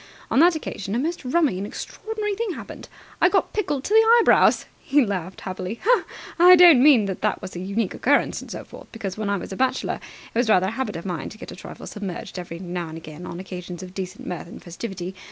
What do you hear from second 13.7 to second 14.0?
of